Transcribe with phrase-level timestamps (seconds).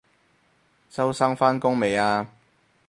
[0.89, 2.27] 周生返工未啊？